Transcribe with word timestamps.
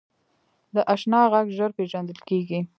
د 0.73 0.75
اشنا 0.93 1.21
غږ 1.33 1.47
ژر 1.57 1.71
پیژندل 1.77 2.19
کېږي 2.29 2.59